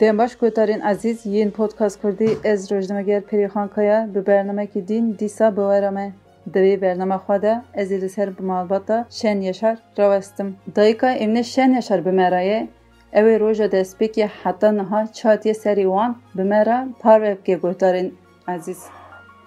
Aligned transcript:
دمباش 0.00 0.36
گوتارین 0.36 0.82
عزیز 0.82 1.26
یین 1.26 1.50
پودکاست 1.50 2.02
کردی 2.02 2.36
از 2.44 2.72
روزنامه‌گر 2.72 3.20
پریخان 3.20 3.68
کایا 3.68 4.06
به 4.06 4.20
برنامه 4.20 4.66
که 4.66 4.80
دین 4.80 5.10
دیسا 5.10 5.50
بوارمه 5.50 6.12
دوی 6.52 6.76
برنامه 6.76 7.16
خواده 7.16 7.60
از 7.74 8.10
سر 8.12 8.30
به 8.30 8.44
معلومات 8.44 9.06
شن 9.10 9.42
یشار 9.42 9.76
روستم 9.96 10.54
دایکا 10.74 11.06
امنه 11.06 11.42
شن 11.42 11.70
یشار 11.74 12.00
بمرایه 12.00 12.68
اوی 13.12 13.38
روژا 13.38 13.66
دست 13.66 14.02
که 14.14 14.26
حتی 14.42 14.66
نها 14.66 15.06
çatiye 15.06 15.54
seri 15.54 15.82
wan 15.82 16.16
bi 16.36 16.44
me 16.44 16.66
re 16.66 16.78
parvebke 17.02 17.54
guhdarên 17.54 18.12
aziz. 18.46 18.80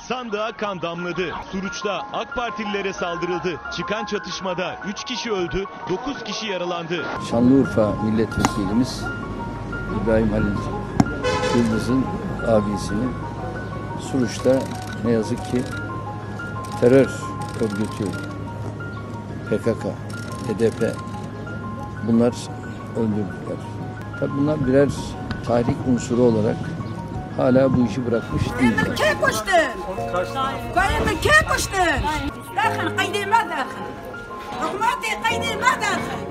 Sandığa 0.09 0.51
kan 0.51 0.81
damladı. 0.81 1.25
Suruç'ta 1.51 2.01
AK 2.13 2.35
Partililere 2.35 2.93
saldırıldı. 2.93 3.59
Çıkan 3.77 4.05
çatışmada 4.05 4.75
3 4.89 5.03
kişi 5.03 5.31
öldü, 5.31 5.63
9 5.89 6.23
kişi 6.23 6.47
yaralandı. 6.47 7.05
Şanlıurfa 7.31 7.93
milletvekilimiz 8.03 9.03
İbrahim 9.97 10.29
Halil 10.31 10.55
Yıldız'ın 11.57 12.05
abisini 12.47 13.07
Suruç'ta 13.99 14.59
ne 15.05 15.11
yazık 15.11 15.45
ki 15.45 15.63
terör 16.79 17.09
örgütü 17.61 18.05
PKK, 19.49 19.83
HDP 20.47 20.95
bunlar 22.07 22.33
öldürdüler. 22.97 23.59
Tabi 24.19 24.31
bunlar 24.37 24.67
birer 24.67 24.89
tahrik 25.47 25.77
unsuru 25.87 26.21
olarak 26.21 26.57
hala 27.37 27.77
bu 27.77 27.85
işi 27.85 28.05
bırakmış 28.07 28.43
değiller. 28.59 28.95
Kim 28.95 29.21
kuştun? 29.21 29.53
Koyun 30.73 31.19
kim 31.21 31.49
kuştun? 31.49 31.79
Dakın 32.55 32.97
kaydırma 32.97 33.37
dakın. 33.37 33.89
Hükümeti 34.61 36.28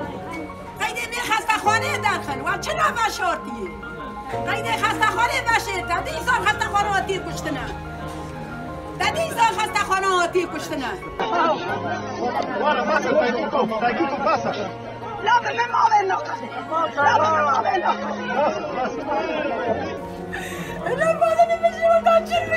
قیده 0.99 1.11
می 1.11 1.17
خسته 1.33 1.53
خانه 1.65 1.99
دخل 1.99 2.41
و 2.41 2.59
چرا 2.59 2.85
بشه 3.07 3.25
آردیه 3.25 3.71
قیده 4.51 4.73
خسته 4.73 5.07
خانه 5.07 5.41
بشه 5.49 5.83
تا 5.89 6.01
دی 6.01 6.11
سال 6.11 6.45
خسته 6.47 6.65
خانه 6.65 6.99
آتی 6.99 7.19
کشتنه 7.19 7.67
تا 8.99 9.11
دی 9.11 9.29
سال 9.31 9.53
خسته 9.59 9.79
خانه 9.79 10.07
آتی 10.25 10.47
کشتنه 10.55 10.93
لا 12.61 12.83
بس 12.83 13.07
ما 13.07 13.21
بينك 13.21 13.55
لا 13.55 13.63
بس 13.63 13.71
ما 15.19 15.21
بينك 15.21 15.25
لا 15.25 15.39
بس 15.39 15.67
ما 15.73 15.89
لا 17.03 17.19
بس 17.19 17.29
ما 17.29 17.63
بينك 17.63 17.99
لا 17.99 18.49
بس 18.79 18.97
ما 18.99 19.21
بينك 19.21 19.59
لا 21.89 22.21
بس 22.21 22.48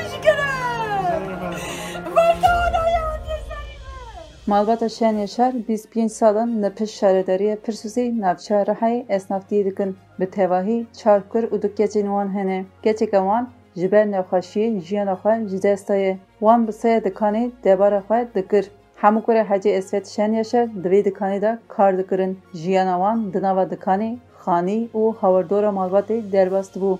Malbata 4.47 4.89
şen 4.89 5.17
yaşar 5.17 5.53
25 5.53 6.11
salın 6.11 6.61
ne 6.61 6.69
piş 6.69 6.91
şaredariye 6.91 7.55
pirsusi 7.55 8.21
navça 8.21 8.67
rahay 8.67 9.05
esnaftiye 9.09 9.65
dikin 9.65 9.97
bi 10.19 10.29
tevahi 10.29 10.85
çarkır 10.93 11.43
û 11.43 11.61
dikecên 11.61 12.05
wan 12.05 12.33
hene 12.33 12.65
geçeka 12.83 13.17
wan 13.17 13.49
ji 13.75 13.91
ber 13.91 14.05
nexweşiyê 14.05 14.81
jiyana 14.81 15.13
xwe 15.13 15.49
ji 15.49 15.63
dest 15.63 15.89
daye 15.89 16.17
wan 16.39 16.67
bi 16.67 16.71
sêya 16.71 16.99
dikanê 17.03 17.51
debara 17.63 17.99
xwe 17.99 18.27
dikir 18.35 18.71
hemû 19.01 19.21
kurê 19.25 19.43
hecê 19.43 19.69
esvet 19.69 20.07
şen 20.07 20.31
yaşar 20.33 20.83
di 20.83 20.87
vê 20.89 21.05
dikanê 21.05 21.41
de 21.41 21.59
kar 21.67 21.97
dikirin 21.97 22.39
jiyana 22.53 22.95
wan 22.95 23.33
di 23.33 23.41
nava 23.41 23.63
dikanê 23.63 24.17
xanî 24.45 24.89
û 24.93 25.15
hawerdora 25.15 25.69
malbatê 25.69 26.31
derbas 26.31 26.67
dibû 26.75 26.97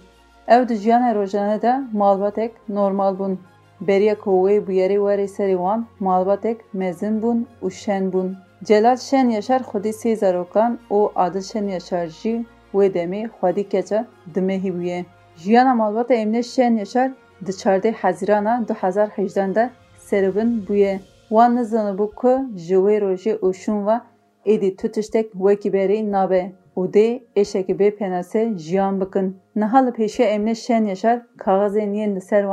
ew 0.47 0.69
di 0.69 0.75
jiyana 0.75 1.15
rojane 1.15 1.61
de 1.61 1.73
malbatek 1.93 2.51
normal 2.69 3.13
bûn 3.19 3.37
beriya 3.87 4.15
ku 4.23 4.31
wê 4.45 4.55
bûyerê 4.67 4.97
werê 5.05 5.27
serê 5.35 5.57
wan 5.63 5.85
malbatek 5.99 6.57
mezin 6.73 7.15
bûn 7.21 7.39
û 7.65 7.71
şen 7.71 8.13
bûn 8.13 8.29
celal 8.63 8.97
şen 8.97 9.29
yaşar 9.29 9.61
xwedî 9.69 9.89
sê 10.01 10.15
zarokan 10.15 10.79
û 10.97 10.99
adil 11.15 11.41
şen 11.41 11.67
yaşar 11.67 12.07
jî 12.07 12.45
wê 12.73 12.87
demê 12.95 13.21
xwedî 13.37 13.69
keça 13.69 14.05
dimehî 14.35 14.71
bûye. 14.77 15.05
Jiyana 15.35 15.73
malbata 15.75 16.13
emine 16.13 16.43
şen 16.43 16.75
yaşar 16.75 17.11
di 17.45 17.51
çardê 17.51 17.91
hezîrana 17.91 18.65
2018 18.69 19.35
de 19.55 19.69
seribin 19.97 20.65
bûye. 20.67 20.99
Wan 21.29 21.55
ku 22.15 22.31
ji 22.55 22.75
wê 22.75 22.95
rojê 23.05 23.33
û 23.39 23.53
şûn 23.53 23.87
ve 23.87 23.97
êdî 24.45 24.75
tu 24.75 24.87
tiştek 24.91 25.35
nabe. 26.11 26.51
Û 26.77 26.93
dê 26.93 27.21
êşekî 27.35 27.73
bê 27.79 27.89
penasê 27.97 28.57
jiyan 28.57 29.01
bikin. 29.01 29.37
Niha 29.55 29.79
li 29.85 29.89
pêşiya 29.89 30.55
şen 30.55 30.85
yaşar 30.85 31.21
kaxezên 31.37 31.93
yên 31.93 32.15
li 32.15 32.21
ser 32.21 32.43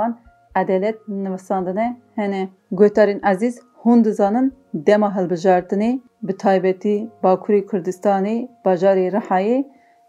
edelet 0.62 0.98
nivîsandine 1.08 1.96
hene 2.16 2.48
guhdarên 2.72 3.20
ezîz 3.32 3.56
hûn 3.82 4.04
dizanin 4.04 4.52
dema 4.74 5.08
hilbijartinê 5.16 6.00
bi 6.22 6.36
taybetî 6.36 6.96
Bakurê 7.22 7.60
Kurdistanê 7.70 8.48
bajarê 8.64 9.06
Rihayê 9.16 9.58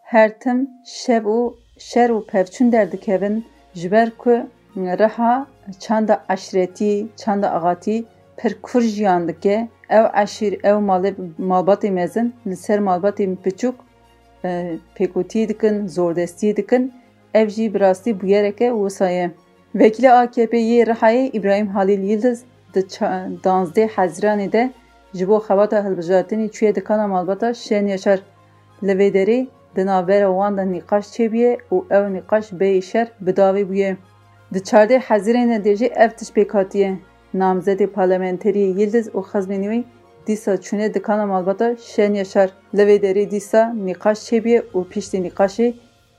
her 0.01 0.39
tim 0.39 0.69
şev 0.85 1.23
û 1.37 1.53
şer 1.77 2.09
û 2.09 2.25
pevçûn 2.31 2.71
derdikevin 2.71 3.45
ku 4.17 4.35
Riha 4.77 5.47
çanda 5.79 6.23
eşretî 6.29 7.07
çanda 7.17 7.51
axatî 7.51 8.05
pir 8.37 8.57
kur 8.61 8.81
jiyan 8.81 9.27
dike 9.27 9.67
ew 9.89 10.05
eşîr 10.23 10.53
ew 10.53 10.77
malbatê 11.51 11.91
mezin 11.91 12.33
li 12.47 12.55
ser 12.55 12.79
malbatên 12.79 13.37
piçûk 13.43 13.75
pêkûtiyê 14.95 15.47
dikin 15.47 15.87
zordestiyê 15.87 16.55
dikin 16.55 16.93
ev 17.33 17.47
jî 17.49 17.73
bi 17.73 17.79
rastî 17.79 18.21
Vekîla 19.75 20.19
AKP 20.19 20.57
yê 20.57 20.85
Rihayê 20.85 21.29
İbrahim 21.33 21.67
Halil 21.67 22.03
Yıldız 22.03 22.43
di 22.73 22.79
danzdê 23.43 23.87
Hezîranê 23.87 24.51
de 24.51 24.71
ji 25.13 25.27
bo 25.27 25.37
xebata 25.37 25.79
hilbijartinê 25.79 26.51
çûye 26.51 26.75
dikana 26.75 27.07
malbata 27.07 27.53
şen 27.53 27.87
yaşar 27.87 28.19
li 28.83 28.91
vê 28.91 29.13
derê 29.13 29.47
di 29.75 29.85
navbera 29.85 30.27
wan 30.27 30.57
de 30.57 30.61
nîqaş 30.61 31.05
çêbûye 31.15 31.57
û 31.71 31.77
ew 31.97 32.05
nîqaş 32.17 32.45
bê 32.59 32.81
şer 32.81 33.07
bi 33.21 33.31
davê 33.31 33.69
bûye 33.69 33.97
di 34.53 34.57
çardê 34.57 34.97
Hezîrê 34.99 35.63
de 35.63 35.75
jî 35.75 35.85
ev 35.85 36.09
tişt 36.09 36.37
pêk 36.37 36.51
hatiye 36.53 36.99
namzedê 37.35 37.85
Yıldız 38.79 39.07
û 39.07 39.19
xezmên 39.31 39.63
wê 39.63 39.83
dîsa 40.27 40.57
çûne 40.57 40.93
dikana 40.93 41.25
malbata 41.25 41.75
şen 41.77 42.13
yaşar 42.13 42.49
li 42.77 42.81
vê 42.81 43.01
derê 43.01 43.31
dîsa 43.31 43.73
nîqaş 43.85 44.17
çêbûye 44.27 44.61
û 44.73 44.87
piştî 44.89 45.23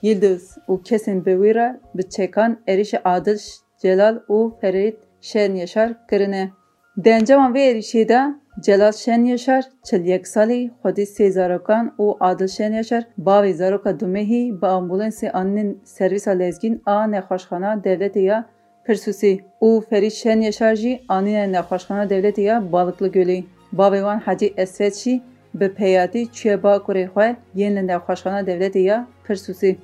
Yıldız 0.03 0.59
u 0.69 0.83
kesin 0.83 1.27
bevira 1.27 1.81
biçekan 1.95 2.61
erişi 2.67 3.09
adış 3.09 3.43
Celal 3.83 4.19
u 4.29 4.57
Ferit 4.61 4.99
Şen 5.21 5.55
Yaşar 5.55 6.07
kırını. 6.07 6.49
Dencevan 6.97 7.55
ve 7.55 7.63
erişide 7.63 8.21
Celal 8.61 8.93
Şen 8.93 9.25
Yaşar 9.25 9.65
çil 9.85 10.05
yeksali 10.05 10.71
xodi 10.83 11.07
se 11.07 11.31
zarokan 11.31 11.95
u 11.99 12.17
Adil 12.21 12.49
Şen 12.49 12.73
Yaşar 12.73 13.07
bavi 13.19 13.55
zaroka 13.55 14.01
dumehi 14.01 14.63
ba 14.63 14.69
ambulansi 14.69 15.33
annin 15.33 15.81
servisa 15.85 16.31
lezgin 16.31 16.83
a 16.87 17.07
nekhoşxana 17.07 17.85
devleti 17.85 18.19
ya 18.19 18.47
Pirsusi 18.85 19.41
u 19.61 19.85
Ferit 19.91 20.13
Şen 20.13 20.41
Yaşar 20.41 20.75
ji 20.75 21.03
anine 21.09 21.53
nekhoşxana 21.53 22.11
devleti 22.11 22.41
ya 22.41 22.73
Balıklı 22.73 23.09
Gölü. 23.09 23.45
Bavivan 23.73 24.19
Hacı 24.19 24.53
Esvet 24.57 24.95
şi 24.95 25.23
bi 25.55 25.75
peyati 25.75 26.33
çiye 26.33 26.63
ba 26.63 26.77
kurê 26.77 27.05
xwe 27.07 27.37
yên 27.55 27.77
li 27.77 27.87
nexweşxana 27.87 28.41
devletê 28.41 28.79
ya 28.79 29.07
Pirsusî. 29.25 29.77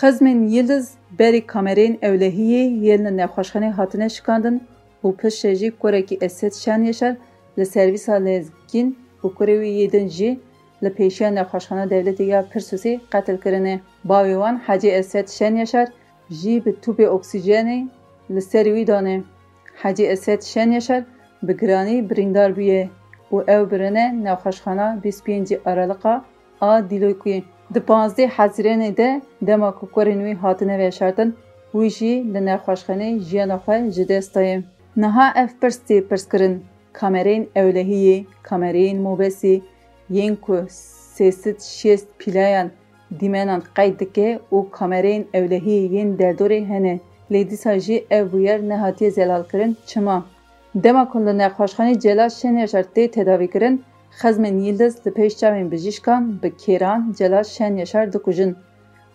Xezmên 0.00 0.48
Yıldız 0.48 0.94
berî 1.18 1.46
kamereyên 1.46 1.94
ewlehiyê 2.08 2.64
yên 2.84 3.04
li 3.04 3.12
nexweşxanê 3.20 3.70
hatine 3.70 4.08
şikandin 4.08 4.56
û 5.04 5.16
piştê 5.20 5.54
jî 5.54 5.70
kurekî 5.80 6.18
Esed 6.26 6.52
Şen 6.52 6.82
Yaşar 6.82 7.14
li 7.58 7.66
servîsa 7.66 8.12
lezgîn 8.12 8.88
û 9.24 9.26
kurê 9.36 9.56
wî 9.62 9.70
yêdin 9.80 10.08
jî 10.16 10.30
li 10.82 10.90
pêşiya 10.98 11.30
nexweşxana 11.38 11.84
devletê 11.92 12.22
ya 12.22 12.40
Pirsûsê 12.50 12.92
qetil 13.12 13.38
kirine. 13.42 13.80
Bavê 14.08 14.34
wan 14.42 14.56
Hecî 14.66 14.90
Esed 15.00 15.28
Şen 15.28 15.54
Yaşar 15.62 15.88
jî 16.30 16.64
bi 16.64 16.70
tûbê 16.82 17.06
oksîjenê 17.16 17.88
li 18.34 18.42
serî 18.42 18.72
wî 18.76 18.86
dane. 18.86 19.22
Hecî 19.82 20.04
Esed 20.14 20.42
Şen 20.42 20.70
Yaşar 20.70 21.02
bi 21.42 21.56
giranî 21.56 22.10
birîndar 22.10 22.50
bûye 22.56 22.82
û 23.32 23.36
ew 23.54 23.70
birine 23.70 24.06
nexweşxana 24.24 24.88
25 25.04 25.52
Araliqa 25.64 26.24
a 26.60 26.78
Dîlokê. 26.78 27.42
Di 27.74 27.80
panzdê 27.80 28.26
Hezîrênê 28.36 28.96
de 28.96 29.22
dema 29.46 29.70
ku 29.78 29.86
kurên 29.94 30.20
wî 30.26 30.34
hatine 30.42 30.78
veşartin 30.78 31.30
wî 31.72 31.88
jî 31.96 32.14
li 32.32 32.40
nexweşxanê 32.48 33.10
jiyana 33.28 33.58
xwe 33.64 33.76
ji 33.94 34.08
dest 34.08 34.34
daye. 34.34 34.56
Niha 34.96 35.26
ev 35.42 35.50
pirs 35.60 35.78
tê 35.88 35.96
pirskirin 36.08 36.54
kamereyên 36.98 37.44
ewlehiyê, 37.60 38.16
kamereyên 38.48 38.98
mobesê 39.06 39.54
yên 40.10 40.34
ku 40.44 40.54
sêsit 41.16 41.58
şêst 41.78 42.06
pîlayan 42.18 42.68
dîmenan 43.20 43.62
qeyd 43.76 44.00
dike 44.00 44.28
û 44.52 44.58
kamereyên 44.78 45.24
ewlehiyê 45.38 45.86
yên 45.96 46.08
derdorê 46.20 46.60
hene. 46.70 47.00
Lê 47.32 47.50
dîsa 47.50 47.78
jî 47.78 47.96
ev 48.10 48.24
bûyer 48.32 48.68
nehatiye 48.68 49.10
zelalkirin 49.10 49.76
çima. 49.86 50.18
Dema 50.74 51.04
ku 51.10 51.18
li 51.26 51.30
nexweşxanê 51.42 52.00
Celal 52.00 52.30
Şen 52.30 52.56
Yaşar 52.62 52.84
tê 52.94 53.10
tedavîkirin, 53.10 53.84
Xezmên 54.20 54.58
Yıldız 54.58 55.06
li 55.06 55.10
pêş 55.10 55.32
çavên 55.40 55.70
bijîşkan 55.70 56.42
bi 56.42 56.48
kêran 56.62 57.16
Celal 57.18 57.44
Şen 57.44 57.76
Yaşar 57.76 58.12
dikujin. 58.12 58.56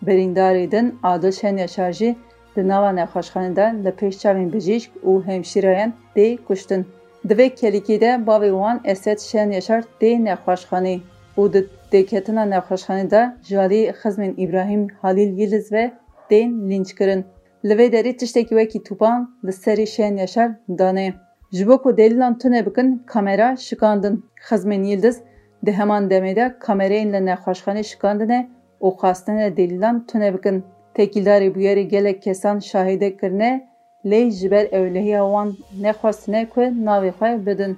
Birîndarê 0.05 0.71
din 0.71 0.99
Adil 1.03 1.31
Şen 1.31 1.57
Yaşar 1.57 1.91
jî 1.91 2.15
di 2.55 2.67
nava 2.67 2.89
nexweşxanê 2.89 3.55
de 3.55 3.65
li 3.83 3.89
pêş 3.99 4.15
çavên 4.21 4.53
bijîşk 4.53 4.91
û 5.09 5.25
hemşîreyan 5.25 5.93
tê 6.15 6.37
kuştin. 6.37 6.85
Di 7.29 7.33
vê 7.33 7.47
kelîkê 7.59 8.01
de 8.01 8.11
bavê 8.27 8.49
wan 8.49 8.81
Esed 8.83 9.19
Şen 9.19 9.51
Yaşar 9.51 9.83
tê 10.01 10.11
nexweşxanê 10.27 10.99
û 11.37 11.53
di 11.53 11.61
têketina 11.91 12.43
nexweşxanê 12.53 13.11
de 13.11 13.35
ji 13.47 13.55
aliyê 13.55 13.91
xezmên 14.01 14.33
İbrahim 14.37 14.87
Halil 15.01 15.39
Yıldız 15.39 15.71
ve 15.71 15.91
tên 16.29 16.69
lynç 16.69 16.95
kirin. 16.95 17.25
Li 17.65 17.73
vê 17.73 17.87
derê 17.93 18.17
tiştekî 18.17 18.49
wekî 18.49 18.79
tûpan 18.83 19.19
li 19.45 19.49
serê 19.49 19.87
Şen 19.87 20.15
Yaşar 20.15 20.51
dane. 20.69 21.26
Ji 21.51 21.67
bo 21.67 21.81
ku 21.81 21.97
delîlan 21.97 22.37
tune 22.37 22.65
bikin, 22.65 23.03
kamera 23.05 23.57
şikandin. 23.57 24.25
Xizmên 24.49 24.83
Yıldız 24.83 25.21
di 25.65 25.71
heman 25.71 26.09
demê 26.09 26.35
de 26.35 26.55
kamereyên 26.59 27.13
li 27.13 27.17
nexweşxanê 27.29 27.83
şikandine 27.83 28.49
û 28.81 28.87
xwastine 28.95 29.57
delîlan 29.57 30.07
tune 30.07 30.33
bikin. 30.33 30.63
Tekîldarê 30.95 31.53
bûyerê 31.55 31.81
gelek 31.81 32.23
kesan 32.23 32.59
şahîdek 32.59 33.19
kirine, 33.19 33.69
lê 34.05 34.31
ji 34.31 34.51
ber 34.51 34.65
ewlehiya 34.71 35.23
wan 35.23 35.57
nexwestine 35.81 36.49
ku 36.49 36.61
navê 36.61 37.09
xwe 37.09 37.45
bidin. 37.45 37.77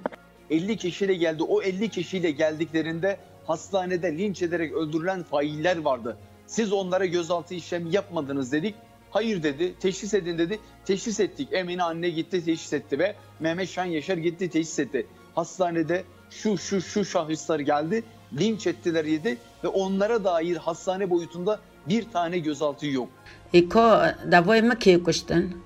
50 0.50 0.76
kişiyle 0.76 1.14
geldi. 1.14 1.42
O 1.42 1.62
50 1.62 1.88
kişiyle 1.88 2.30
geldiklerinde 2.30 3.16
hastanede 3.46 4.18
linç 4.18 4.42
ederek 4.42 4.72
öldürülen 4.72 5.22
failler 5.22 5.78
vardı. 5.78 6.16
Siz 6.46 6.72
onlara 6.72 7.06
gözaltı 7.06 7.54
işlemi 7.54 7.94
yapmadınız 7.94 8.52
dedik. 8.52 8.74
Hayır 9.10 9.42
dedi, 9.42 9.74
teşhis 9.80 10.14
edin 10.14 10.38
dedi. 10.38 10.60
Teşhis 10.84 11.20
ettik. 11.20 11.48
Emine 11.52 11.82
anne 11.82 12.10
gitti 12.10 12.44
teşhis 12.44 12.72
etti 12.72 12.98
ve 12.98 13.14
Mehmet 13.40 13.68
Şen 13.68 13.84
Yaşar 13.84 14.16
gitti 14.16 14.50
teşhis 14.50 14.78
etti. 14.78 15.06
Hastanede 15.34 16.04
şu 16.30 16.58
şu 16.58 16.80
şu 16.80 17.04
şahıslar 17.04 17.60
geldi, 17.60 18.02
linç 18.38 18.66
ettiler 18.66 19.04
yedi 19.04 19.38
ve 19.64 19.68
onlara 19.68 20.24
dair 20.24 20.56
hastane 20.56 21.10
boyutunda 21.10 21.60
bir 21.88 22.04
tane 22.12 22.38
gözaltı 22.38 22.86
yok. 22.86 23.08
Eko 23.52 24.02
davay 24.30 24.62
mı 24.62 24.78
ki 24.78 25.02
kuştun? 25.02 25.56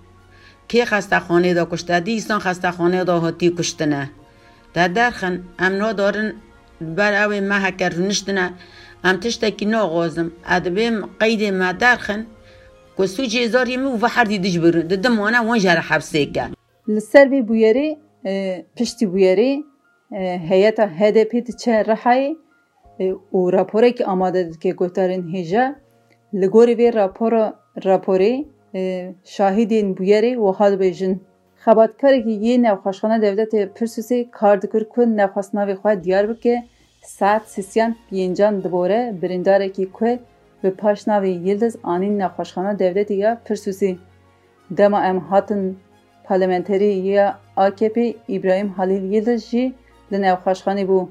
Ki 0.69 0.85
hastahane 0.85 1.57
da 1.57 1.69
kuştadı, 1.69 2.11
insan 2.11 2.41
hastahane 2.41 3.07
da 3.07 3.23
hati 3.23 3.55
kuştuna. 3.55 4.09
Da 4.75 4.95
derken 4.95 5.43
emno 5.61 5.99
darın 5.99 6.37
ber 6.81 7.13
evi 7.13 7.41
mehekar 7.41 8.09
niştuna. 8.09 8.53
Em 9.05 9.21
tiştekî 9.21 9.71
nagazim, 9.71 10.35
edibim 10.57 11.05
qeydê 11.21 11.53
me 11.53 11.81
derxin, 11.81 12.29
کو 12.97 13.07
سوچی 13.07 13.47
زاری 13.53 13.77
مو 13.83 13.91
په 14.03 14.09
هر 14.17 14.27
دی 14.33 14.39
د 14.43 14.53
جبر 14.55 14.77
د 14.91 14.99
دم 15.05 15.15
وانا 15.21 15.41
وان 15.47 15.63
جره 15.65 15.83
حبس 15.89 16.11
کې 16.17 16.45
لسر 16.97 17.27
پشت 18.81 19.05
بو 19.15 19.19
هده 21.01 21.25
پیت 21.33 21.49
چه 21.63 21.81
راهی 21.89 22.29
او 23.33 23.41
راپور 23.57 23.87
که 24.01 24.05
آماده 24.13 24.43
د 24.51 24.53
کې 24.63 24.71
ګوتارن 24.83 25.23
هجا 25.37 25.65
لګور 26.43 26.69
وی 26.83 26.91
راپور 26.99 27.37
راپور 27.89 28.25
شاهدین 29.37 29.91
بو 30.01 30.05
و 30.13 30.45
او 30.45 30.53
حال 30.61 30.77
به 30.85 30.91
جن 31.01 31.17
خبرت 31.65 31.93
کړي 32.03 32.21
کې 32.27 33.19
دولت 33.27 33.59
پرسوسی 33.81 34.21
کار 34.39 34.63
د 34.63 34.73
کړ 34.73 34.83
کو 34.95 35.11
نه 35.19 35.27
خاصنه 35.35 35.77
خو 35.83 35.97
دیار 36.07 36.31
بکه. 36.31 36.63
سات 37.07 37.43
سیسیان 37.55 37.91
ینجان 38.19 38.55
دوره 38.65 39.01
برنداره 39.23 39.69
کې 39.75 39.85
کو 39.97 40.13
به 40.65 40.71
پاشناوی 40.71 41.31
یلدز 41.31 41.77
آنین 41.83 42.23
نخوشخانه 42.23 42.75
دولت 42.75 43.11
یا 43.11 43.35
پرسوسی. 43.45 43.99
دما 44.77 44.99
ام 44.99 45.19
هاتن 45.19 45.77
پالمنتری 46.25 46.93
یا 47.11 47.35
آکپی 47.57 48.17
ابراهیم 48.29 48.75
حلیل 48.79 49.05
یلدز 49.13 49.51
جی 49.51 49.75
لنو 50.11 50.37
خوشخانه 50.37 50.85
بو. 50.85 51.09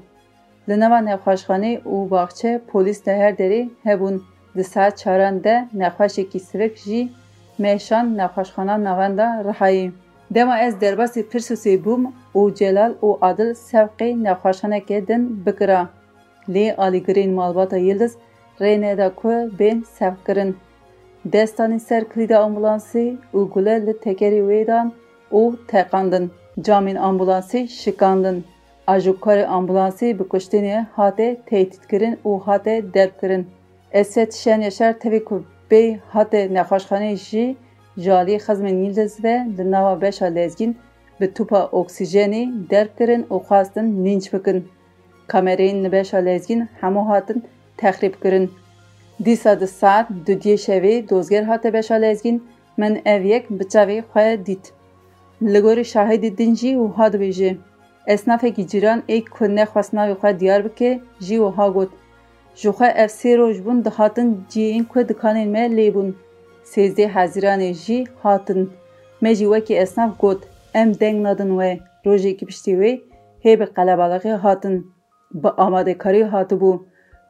لنو 0.68 1.00
نخوشخانه 1.00 1.80
او 1.84 2.06
باقچه 2.06 2.58
پولیس 2.58 2.98
تهر 3.00 3.30
دری 3.30 3.70
هبون 3.86 4.20
دسا 4.56 4.90
چاران 4.90 5.38
ده 5.38 5.56
کی 6.08 6.22
اکی 6.22 6.38
سرک 6.38 6.74
جی 6.84 7.10
میشان 7.58 8.06
نخوشخانه 8.20 8.76
نوانده 8.76 9.28
رحایی. 9.48 9.92
دما 10.34 10.52
از 10.52 10.78
درباسی 10.78 11.22
پرسوسی 11.22 11.76
بوم 11.76 12.12
او 12.32 12.50
جلال 12.50 12.94
او 13.00 13.18
عادل 13.22 13.52
سفقی 13.52 14.14
نخوشخانه 14.14 14.80
که 14.80 15.00
دن 15.00 15.22
بکرا. 15.46 15.88
لی 16.48 16.70
آلیگرین 16.70 17.34
مالباتا 17.34 17.78
یلدز 17.78 18.16
rê 18.60 18.80
neda 18.80 19.14
ku 19.14 19.50
bên 19.58 19.84
sevkirin. 19.98 20.56
Destanên 21.24 21.78
ser 21.78 22.04
kilîda 22.04 22.36
ambulansê 22.36 23.16
û 23.34 23.50
gule 23.52 23.86
li 23.86 23.90
tekerê 23.90 24.40
wê 24.50 24.66
dan 24.66 24.92
û 25.32 25.56
teqandin. 25.68 26.30
Camên 26.60 26.96
ambulansê 27.08 27.68
şikandin. 27.68 28.44
Ajûkarê 28.86 29.44
ambulansê 29.44 30.18
bi 30.18 30.22
kuştinê 30.22 30.86
hate 30.92 31.36
tehdîtkirin 31.46 32.18
û 32.24 32.40
hate 32.40 32.94
derkirin. 32.94 33.46
Esed 33.92 34.32
Şen 34.32 34.60
Yaşar 34.60 34.92
tevê 34.92 35.24
ku 35.24 35.44
bê 35.70 35.98
hate 36.08 36.40
nexweşxanê 36.54 37.16
jî 37.16 37.56
aliyê 38.20 38.38
xezmên 38.46 38.76
Yıldız 38.84 39.24
ve 39.24 39.46
li 39.58 39.70
nava 39.70 40.00
beşa 40.00 40.26
lezgîn 40.26 40.76
bi 41.20 41.26
tûpa 41.36 41.60
oksîjenê 41.80 42.70
derkirin 42.70 43.22
û 43.30 43.36
xwastin 43.42 44.04
lynç 44.04 44.32
bikin. 44.32 44.68
Kamereyên 45.28 45.84
li 45.84 45.92
beşa 45.92 46.18
lezgîn 46.18 46.68
hemû 46.80 47.06
hatin 47.06 47.44
texrîb 47.76 48.14
kirin. 48.22 48.50
Dîsa 49.24 49.60
di 49.60 49.66
saet 49.66 50.06
dudiyê 50.26 50.56
şevê 50.66 51.08
dozger 51.08 51.42
hate 51.42 51.72
beşa 51.72 51.94
lezgîn 51.94 52.42
min 52.76 53.02
ev 53.04 53.22
yek 53.24 53.50
bi 53.50 53.64
çavê 53.64 53.98
xwe 54.00 54.46
dît. 54.46 54.72
Li 55.42 55.58
gorî 55.58 55.84
şahîdê 55.94 56.38
din 56.38 56.54
jî 56.54 56.70
wiha 56.82 57.06
dibêje. 57.12 57.56
Esnafekî 58.06 58.68
cîran 58.68 59.02
ê 59.08 59.24
ku 59.24 59.44
nexwest 59.56 59.92
navê 59.94 60.14
xwe 60.20 60.40
diyar 60.40 60.64
bike 60.64 61.00
jî 61.20 61.36
wiha 61.44 61.68
got. 61.68 61.90
Ji 62.54 62.68
xwe 62.68 62.88
ev 63.02 63.10
sê 63.18 63.38
roj 63.38 63.56
bûn 63.64 63.84
dihatin 63.84 64.28
ciyên 64.50 64.84
ku 64.84 65.00
dikanên 65.08 65.48
me 65.54 65.64
lêbûn. 65.78 66.12
Sêzdê 66.72 67.06
hezîranê 67.14 67.72
jî 67.84 68.04
hatin. 68.22 68.70
Me 69.20 69.34
jî 69.34 69.44
wekî 69.52 69.74
esnaf 69.74 70.20
got 70.20 70.40
em 70.74 71.00
deng 71.00 71.18
nadin 71.22 71.50
we. 71.58 71.78
Rojekî 72.06 72.46
piştî 72.46 72.72
wê 72.80 72.92
hê 73.44 73.60
bi 73.60 73.64
qelebalixê 73.76 74.32
hatin. 74.44 74.74
Bi 75.42 75.48
amadekarî 75.48 76.22
hatibû. 76.22 76.72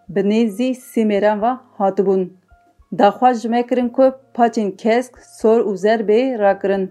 Bi 0.08 0.20
nêzî 0.30 0.74
sî 0.74 1.02
mêran 1.10 1.38
ve 1.42 1.52
hatibûn. 1.78 2.22
Daxwaz 2.98 3.42
ji 3.42 3.48
me 3.48 3.66
kirin 3.66 3.88
kesk, 4.70 5.12
sor 5.40 5.60
û 5.60 5.76
zer 5.76 6.00
bê 6.08 6.38
rakirin. 6.38 6.84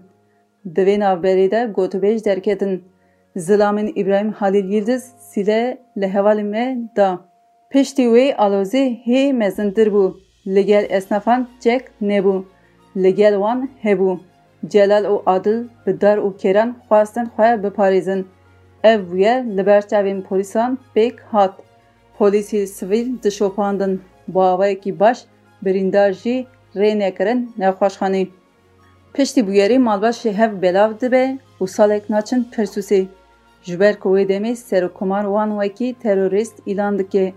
Di 0.74 0.82
vê 1.22 1.50
de 1.50 1.60
gotûbêj 1.76 2.24
derketin. 2.24 2.84
Zilamên 3.36 3.92
İbrahim 4.00 4.32
Halil 4.32 4.68
Yıldız 4.74 5.04
sîle 5.30 5.78
li 5.96 6.42
me 6.42 6.78
da. 6.96 7.20
Piştî 7.70 8.02
wê 8.02 8.34
alozê 8.34 8.84
hê 9.06 9.32
mezintir 9.32 9.86
bû. 9.86 10.14
Li 10.46 10.66
gel 10.66 10.86
esnafan 10.88 11.48
cek 11.60 11.82
nebû. 12.02 12.44
Li 12.96 13.14
gel 13.14 13.34
wan 13.34 13.68
hebû. 13.82 14.18
Celal 14.66 15.04
û 15.04 15.22
Adil 15.26 15.68
bi 15.86 16.00
dar 16.00 16.18
û 16.18 16.36
kêran 16.36 16.70
xwastin 16.88 17.26
xwe 17.34 17.62
biparêzin. 17.62 18.24
Ev 18.84 19.00
bûye 19.10 19.44
li 19.56 19.66
ber 19.66 19.82
çavên 19.88 20.22
hat. 21.30 21.63
پلیسی 22.18 22.66
سویل 22.78 23.08
د 23.22 23.28
شوپاندن 23.36 23.92
باوی 24.34 24.74
کی 24.82 24.92
باش 25.00 25.18
برینداجی 25.64 26.36
رینه 26.80 27.10
کرن 27.16 27.38
نخوشخانی. 27.58 28.24
پشتی 29.14 29.42
بویری 29.46 29.78
مالباش 29.78 30.16
شهف 30.22 30.50
بلاو 30.62 30.92
دبه 31.00 31.24
و 31.60 31.66
سالک 31.66 32.04
ناچن 32.10 32.40
پرسوسی. 32.52 33.08
جبر 33.66 33.92
کویدمی 34.02 34.54
سر 34.54 34.88
کمار 34.98 35.26
وان 35.26 35.50
وکی 35.58 35.88
تروریست 36.02 36.62
ایلاند 36.64 37.00
که 37.12 37.32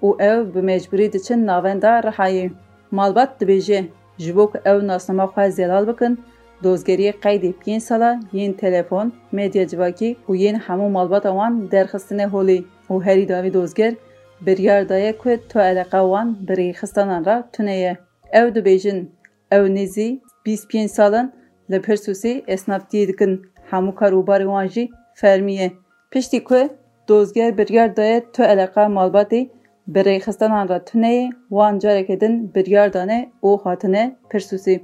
او 0.00 0.22
او 0.22 0.44
به 0.44 0.60
مجبوری 0.70 1.08
دچن 1.08 1.38
نوانده 1.50 1.88
رحایی. 1.88 2.50
مالبات 2.92 3.30
دبیجه 3.40 3.88
جبوک 4.18 4.52
او 4.66 4.78
ناسنما 4.80 5.26
خواه 5.26 5.50
زلال 5.50 5.84
بکن 5.84 6.18
دوزگری 6.62 7.12
قیدی 7.12 7.52
پین 7.52 7.80
سالا 7.80 8.20
یین 8.32 8.54
تلفن، 8.54 9.12
میدیا 9.32 9.64
جواکی 9.64 10.16
و 10.28 10.34
یین 10.34 10.56
همو 10.56 10.88
مالبات 10.88 11.26
اوان 11.26 11.52
درخستن 11.72 12.20
هولی 12.20 12.64
و 12.90 12.94
هری 12.98 13.26
داوی 13.26 13.50
دوزگر 13.50 13.92
biryar 14.40 14.88
daye 14.88 15.12
ku 15.18 15.30
tu 15.48 15.58
eleqa 15.58 16.00
wan 16.12 16.36
bi 16.48 16.52
rêxistanan 16.52 17.26
re 17.26 17.42
tune 17.52 17.76
ye. 17.84 17.96
Ew 18.40 18.46
dibêjin 18.54 18.98
ew 19.52 19.64
nêzî 19.76 20.20
bîst 20.44 20.64
pênc 20.70 20.88
salan 20.88 21.32
li 21.70 21.76
Pirsûsê 21.76 22.44
esnaftiyê 22.54 23.08
dikin 23.08 23.32
hemû 23.70 23.92
karûbarê 24.00 24.46
wan 24.52 24.66
jî 24.66 24.90
fermî 25.14 25.54
ye. 25.54 25.72
Piştî 26.10 26.44
ku 26.44 26.68
dozger 27.08 27.58
biryar 27.58 27.96
daye 27.96 28.18
tu 28.32 28.42
eleqa 28.42 28.84
malbatê 28.96 29.48
bi 29.86 30.00
rêxistanan 30.00 30.68
re 30.68 30.84
tune 30.84 31.14
ye 31.14 31.30
wan 31.48 31.78
carekê 31.78 32.20
din 32.20 32.54
biryar 32.54 32.92
dane 32.92 33.30
û 33.42 33.62
hatine 33.64 34.16
Pirsûsê. 34.30 34.80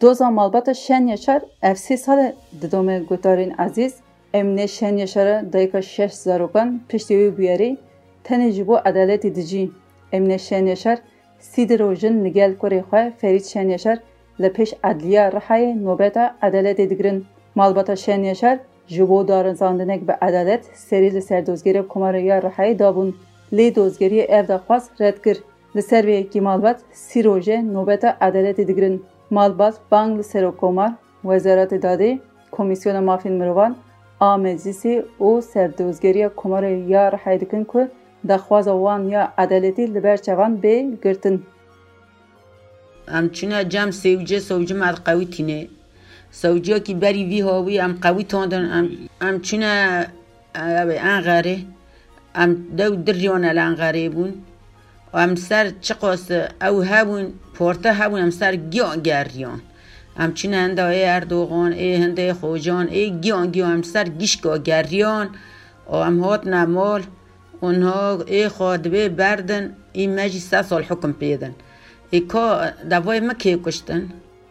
Doza 0.00 0.30
malbata 0.30 0.74
Şen 0.74 1.06
Yaşar 1.06 1.42
ev 1.62 1.74
sê 1.74 1.96
sal 1.96 2.18
e 2.18 2.34
didome 2.62 2.98
guhdarên 2.98 3.52
ezîz 3.66 3.94
Emine 4.34 4.68
Şen 4.68 4.96
Yaşar'a 4.96 5.52
dayika 5.52 5.82
şeş 5.82 6.12
zarokan 6.12 6.80
piştî 6.88 7.14
wê 7.14 7.36
bûyerê 7.36 7.76
تنه 8.24 8.52
جبو 8.52 8.74
عدالت 8.76 9.26
دجی 9.26 9.72
امن 10.12 10.36
شنیشر 10.36 10.98
سیدر 11.38 11.82
و 11.82 11.94
جن 11.94 12.14
نگل 12.26 12.52
کری 12.62 12.82
خواه 12.82 13.10
فرید 13.10 13.44
شنیشر 13.44 13.98
لپش 14.38 14.74
عدلیه 14.84 15.22
رحای 15.36 15.74
نوبت 15.74 16.16
عدالت 16.42 16.80
دگرن 16.80 17.22
مالبتا 17.56 17.94
شنیشر 17.94 18.58
جبو 18.86 19.22
دارن 19.22 19.54
زاندنک 19.54 20.00
به 20.00 20.12
عدالت 20.22 20.62
سری 20.74 21.08
لسر 21.08 21.40
دوزگیری 21.40 21.82
کماریا 21.88 22.38
رحای 22.38 22.74
دابون 22.74 23.14
لی 23.52 23.70
دوزگیری 23.70 24.26
اف 24.26 24.46
دخواست 24.50 24.90
رد 25.00 25.18
کر 25.24 25.36
لسر 25.74 26.02
ویکی 26.06 26.40
مالبت 26.40 26.78
سی 26.92 27.22
روژه 27.22 27.56
نوبت 27.62 28.04
عدالت 28.04 28.60
دگرن 28.60 29.00
مالبت 29.30 29.74
بانگ 29.90 30.18
لسر 30.18 30.44
و 30.44 30.50
کمار 30.60 30.90
وزارت 31.24 31.74
داده 31.74 32.18
کمیسیون 32.52 32.98
مافین 32.98 33.38
مروان 33.38 33.76
آمزیسی 34.18 35.02
او 35.18 35.40
سردوزگیری 35.40 36.28
کماریا 36.36 37.08
رحای 37.08 37.38
دکن 37.38 37.64
که 37.64 37.88
Ya 38.28 39.34
edaletî 39.38 39.94
li 39.94 40.02
ber 40.02 40.22
çavan 40.22 40.52
bê 40.62 40.74
girtin. 41.02 41.36
ام 43.16 43.26
چونه 43.36 43.58
جم 43.72 43.90
سوجه 44.02 44.38
سوجه 44.50 44.74
مد 44.82 44.96
قوی 45.06 45.26
تینه. 45.34 45.60
سوجه 46.42 46.78
کی 46.86 46.94
بری 47.02 47.24
وی 47.30 47.40
هاوی 47.48 47.80
ام 47.84 47.92
قوی 48.04 48.24
تاندن 48.30 48.64
چونه 49.46 49.72
انغاره 51.12 51.56
ام 52.42 52.50
دو 52.78 52.94
دریان 53.06 53.44
الانغاره 53.52 54.08
بون. 54.14 54.32
و 55.12 55.16
ام 55.24 55.32
سر 55.46 55.66
چه 55.86 55.94
او 56.68 56.76
هبون 56.90 57.24
پورته 57.56 57.90
هبون 57.98 58.20
ام 58.26 58.32
سر 58.40 58.54
گیا 58.72 58.88
گریان. 59.08 59.60
چونه 60.38 60.56
هنده 60.64 60.84
ای 60.84 61.04
اردوغان 61.16 61.72
ای 61.72 61.94
هنده 62.02 62.34
خوجان 62.40 62.86
ای 62.96 63.06
گیان 63.22 63.46
گیان 63.54 63.72
ام 63.76 63.82
سر 63.92 64.06
گیشگا 64.20 64.54
گریان. 64.68 65.26
و 65.92 65.94
ام 66.08 66.16
هات 66.24 66.42
نمال 66.54 67.02
اونها 67.63 68.23
ای 68.27 68.47
خادبه 68.47 69.09
بردن 69.09 69.75
ای 69.93 70.07
مجی 70.07 70.39
سه 70.39 70.61
سال 70.61 70.83
حکم 70.83 71.11
پیدن 71.11 71.53
ای 72.11 72.19
که 72.19 72.45
دوای 72.89 73.19
ما 73.19 73.33
که 73.33 73.57
کشتن 73.65 74.01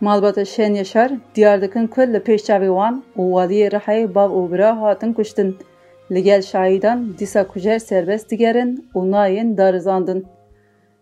Malbata 0.01 0.45
şen 0.45 0.75
yaşar, 0.75 1.11
diyardakin 1.35 1.87
kull 1.87 2.21
peşçavi 2.21 2.67
wan 2.67 3.03
û 3.17 3.23
waliyê 3.37 3.69
rihayê 3.77 4.15
bav 4.15 4.31
û 4.31 4.53
bira 4.53 4.81
hatin 4.81 5.13
kuştin. 5.13 5.59
Li 6.13 6.23
gel 6.23 6.43
şahidan 6.43 7.19
dîsa 7.19 7.47
kujer 7.49 7.79
serbest 7.79 8.31
digerin 8.31 8.91
û 8.95 8.99
nayên 9.11 9.57
darizandin. 9.57 10.27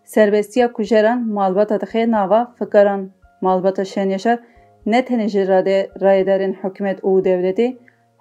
Serbestiya 0.05 0.73
kujeran 0.73 1.21
malbata 1.29 1.81
dixe 1.81 2.11
nava 2.11 2.55
fikaran. 2.59 3.11
Malbata 3.41 3.85
şen 3.85 4.09
yaşar 4.09 4.39
ne 4.87 5.01
tenê 5.01 5.29
ji 5.29 5.49
rayederên 6.05 6.55
hikûmet 6.63 6.99
û 7.01 7.25
devletê 7.25 7.77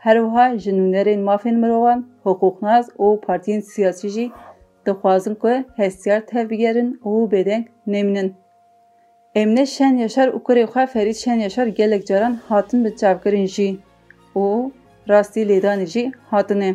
nûnerên 0.06 1.20
mafên 1.28 1.56
mirovan, 1.62 2.00
hiqûqnaz 2.24 2.86
û 3.04 3.06
partiyên 3.26 3.60
siyasî 3.60 4.08
jî 4.08 4.26
dixwazin 4.86 5.34
ku 5.34 5.48
hestiyar 5.76 6.20
tev 6.30 6.50
bigerin 6.50 7.00
û 7.04 7.12
bêdeng 7.32 7.64
nemînin. 7.86 8.34
Emne 9.34 9.66
şen 9.66 9.96
yaşar 9.96 10.28
û 10.28 10.42
kurê 10.46 10.64
xwe 10.72 10.86
Ferîd 10.86 11.16
şen 11.24 11.38
yaşar 11.46 11.66
gelek 11.66 12.06
caran 12.06 12.38
hatin 12.48 12.84
bi 12.84 12.96
çavkirin 12.96 13.46
jî 13.46 13.78
û 14.36 14.70
rastî 15.08 15.40
lêdanê 15.50 15.86
jî 15.86 16.12
hatine. 16.30 16.74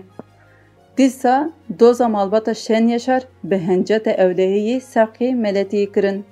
Dîsa 0.98 1.51
doza 1.79 2.08
malbata 2.10 2.53
şen 2.53 2.88
yaşar 2.88 3.22
bi 3.44 3.58
henceta 3.58 4.12
ewlehiyê 4.12 4.77
serqê 4.94 5.27
meletiyê 5.44 5.94
kirin. 5.94 6.25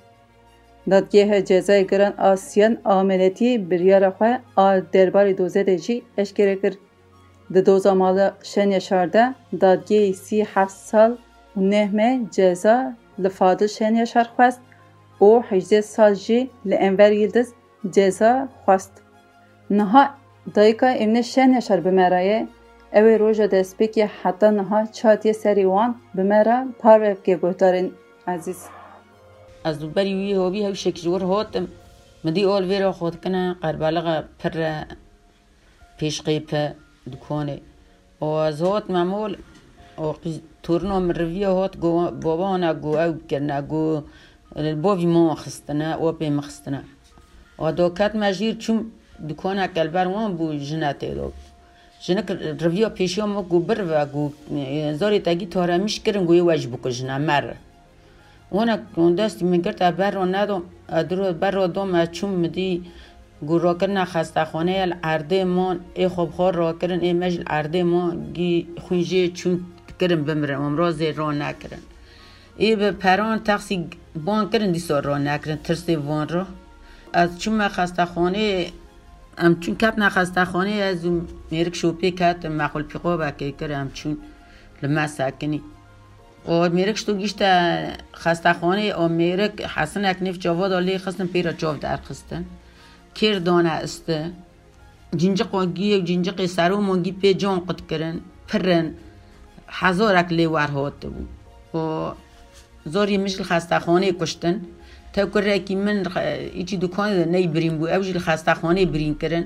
Dadgeha 0.90 1.38
cezayê 1.38 1.90
giran 1.90 2.14
a 2.18 2.36
Siyan 2.36 2.78
a 2.84 3.00
meletiyê 3.00 3.70
biryara 3.70 4.08
xwe 4.08 4.40
a 4.56 4.66
derbarê 4.92 5.36
dozê 5.36 5.66
de 5.66 5.78
jî 5.78 6.02
eşkere 6.18 6.60
kir. 6.60 6.74
د 7.52 7.56
دوزامال 7.58 8.18
شن 8.42 8.72
یشارده 8.72 9.34
دادگی 9.60 10.12
سی 10.12 10.42
هفت 10.54 10.76
سال 10.76 11.10
و 11.56 11.60
نهمه 11.60 12.28
جزا 12.36 12.92
لفادل 13.18 13.66
شن 13.66 14.04
خواست 14.36 14.60
او 15.18 15.42
هجده 15.48 15.80
سال 15.80 16.14
جی 16.14 16.50
لانور 16.64 17.12
یلدز 17.12 17.48
جزا 17.96 18.48
خواست. 18.64 19.02
نها 19.70 20.04
دایکا 20.54 20.86
امن 20.86 21.22
شن 21.22 21.50
یشار 21.54 21.80
بمرایه 21.80 22.46
اوی 22.92 23.18
روژا 23.18 23.46
دسپیکی 23.46 24.02
حتا 24.02 24.50
نها 24.50 24.86
چاتی 24.86 25.32
سری 25.32 25.64
وان 25.64 25.94
بمرا 26.14 26.58
پار 26.78 27.10
وفگه 27.10 27.40
عزیز. 28.26 28.60
از 29.64 29.78
دوباری 29.78 30.14
وی 30.14 30.32
هو 30.32 30.50
بی 30.50 30.64
هاو 30.64 30.74
شکجور 30.74 31.22
هاتم 31.22 31.68
مدی 32.24 32.44
اول 32.44 32.64
ویرا 32.64 32.92
خود 32.92 33.24
کنه 33.24 33.56
قربالغ 33.62 34.24
پر 34.38 34.84
پیشقی 35.98 36.40
پر 36.40 36.68
pêşqêpe 37.04 37.10
dikonê 37.12 37.58
û 38.20 38.48
ez 38.48 38.60
hat 38.60 38.88
memol 38.88 39.32
û 39.98 40.14
turna 40.62 41.00
min 41.00 41.14
riviya 41.14 41.50
hat 41.62 41.76
babana 42.24 42.72
got 42.72 42.98
ew 43.06 43.14
kirine 43.28 43.60
got 43.70 44.04
بۆڤی 44.82 45.08
مۆ 45.14 45.34
خستنە 45.42 45.88
ئۆ 46.00 46.08
پێ 46.18 46.28
مەخستنە 46.38 46.80
ئەو 47.58 47.70
دۆ 47.78 47.86
کاتمە 47.98 48.28
ژیر 48.38 48.54
چوم 48.62 48.78
دوکۆنا 49.28 49.66
کەلبەر 49.76 50.06
وان 50.14 50.30
بوو 50.36 50.58
ژنە 50.68 50.90
تێدۆ 51.00 51.28
ژنە 52.04 52.22
ڕڤیۆ 52.62 52.88
پێشیۆمە 52.96 53.42
گو 53.50 53.58
بڕە 53.68 54.04
گو 54.14 54.24
زۆری 55.00 55.20
تاگی 55.26 55.46
تۆرەمیش 55.54 55.96
کردن 56.04 56.24
گوی 56.28 56.42
وەج 56.48 56.62
بکوژنە 56.72 57.16
مەرە 57.28 57.56
وەنە 58.54 58.74
دەستی 59.18 59.44
منگرتە 59.50 59.86
بەرۆ 59.98 60.22
نادۆ 60.34 60.58
درۆ 61.08 61.26
بەرۆ 61.42 61.64
دۆمە 61.74 62.00
چوم 62.16 62.32
مدی 62.42 62.70
گوڕۆکردنا 63.48 64.04
خستەخۆنەیە 64.12 64.84
ئاردێمان 65.04 65.76
ئێ 65.98 66.06
خۆبخۆ 66.14 66.48
ڕۆکردن 66.60 67.00
ئێ 67.06 67.12
مەژ 67.20 67.34
ئاردێمان 67.50 68.10
گی 68.36 68.54
خوێژێ 68.84 69.24
چون 69.38 69.54
کردن 69.98 70.20
بمرە 70.26 70.56
ئەمڕۆ 70.62 70.88
زێ 70.98 71.08
ڕۆ 71.18 71.28
ناکردن 71.42 71.82
ئێ 72.62 72.70
بە 72.80 72.88
پەران 73.02 73.36
تەقسی 73.48 73.76
بان 74.26 74.42
کردن 74.50 74.70
دیسا 74.76 74.96
را 75.06 75.16
نکردن 75.28 75.58
ترس 75.66 75.84
وان 76.08 76.26
را. 76.34 76.44
از 77.14 77.38
چون 77.40 77.54
من 77.54 77.68
خانه 78.14 78.66
ام 79.38 79.60
چون 79.60 79.74
کت 79.76 79.94
نخسته 79.98 80.44
خانه 80.44 80.70
از 80.70 81.06
میرک 81.50 81.74
شوپی 81.76 82.10
کت 82.10 82.46
مخول 82.46 82.82
پیقا 82.82 83.16
بکی 83.16 83.52
کرد 83.52 83.92
چون 83.92 84.18
لما 84.82 85.06
سکنی 85.06 85.62
و 86.48 86.68
میرک 86.68 86.96
شتو 86.96 87.16
گیشت 87.16 87.38
خسته 88.14 88.52
خانه 88.52 88.94
و 88.94 89.08
میرک 89.08 89.60
حسن 89.60 90.04
اکنیف 90.04 90.38
جواد 90.38 90.72
آلی 90.72 90.98
خستن 90.98 91.26
پیرا 91.26 91.52
جاو 91.52 91.76
در 91.76 91.96
خستن. 91.96 92.44
کر 93.18 93.38
دانه 93.46 93.72
استه 93.86 94.18
جنجق 95.20 95.54
و 95.54 95.66
گی 95.66 96.22
و 96.58 96.80
مانگی 96.88 97.12
پی 97.12 97.34
جان 97.34 97.58
قد 97.66 97.80
کرن 97.90 98.16
پرن 98.48 98.86
هزار 99.68 100.16
اکلی 100.16 100.46
ور 100.46 100.70
هاته 100.76 101.08
بود 101.08 101.28
و 101.74 101.78
زۆری 102.92 103.16
مش 103.24 103.34
خستەخانەی 103.50 104.12
کوشتن 104.20 104.56
تەکوڕێکی 105.14 105.74
من 105.84 105.98
ئیچی 106.58 106.76
دوکان 106.82 107.10
نەی 107.34 107.46
برین 107.54 107.74
بوو 107.78 107.92
ئەوژی 107.92 108.20
خستەخانەی 108.26 108.86
برینکردن 108.94 109.44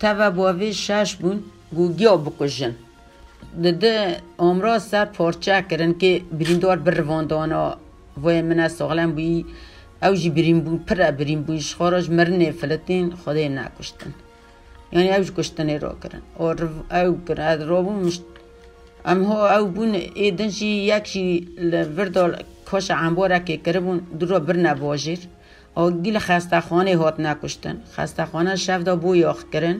تەڤە 0.00 0.28
بۆڤێ 0.36 0.70
شش 0.84 1.10
بوون 1.20 1.38
گوگیا 1.76 2.14
بکوژن. 2.24 2.72
دده 3.64 3.94
ئۆمرا 4.42 4.76
سەر 4.90 5.06
پۆرچەکردن 5.16 5.92
کە 6.00 6.10
بریندۆر 6.38 6.78
بڕڤاندانە 6.86 7.62
وێ 8.24 8.36
منە 8.48 8.66
سۆغلم 8.78 9.10
بووی 10.00 10.08
ئەوژی 10.08 10.30
برین 10.36 10.58
بوون 10.64 10.78
پرە 10.88 11.08
برین 11.18 11.40
بووی 11.46 11.60
خۆڕۆژ 11.78 12.06
مرنێ 12.16 12.50
فلتین 12.60 13.06
خودێ 13.20 13.46
ناکوشتن. 13.58 14.12
یعنی 14.94 15.08
ئەوش 15.14 15.30
کوشتنێ 15.36 15.76
ڕۆکردن 15.84 16.22
ئەو 16.94 17.10
کرد 17.26 17.60
ڕۆبوو 17.70 18.00
مشت 18.04 18.24
ئەم 19.08 19.20
هۆ 19.28 19.38
ئەو 19.52 19.64
بوون 19.74 19.92
ئێدنجی 20.20 20.72
یەکشی 20.92 21.26
لە 21.70 21.80
وردۆ 21.96 22.24
کۆش 22.68 22.86
ئەمبۆرەکێ 23.00 23.56
کردبوون 23.64 23.98
درۆ 24.18 24.38
برنە 24.46 24.72
بۆژیر 24.82 25.20
ئەو 25.76 25.86
گی 26.02 26.10
لە 26.16 26.20
خستەخانەی 26.26 26.98
هات 27.00 27.16
نەکوشتن 27.26 27.76
خستەخانە 27.94 28.54
شەفدا 28.64 28.94
بوو 29.02 29.20
یۆخکردن 29.24 29.78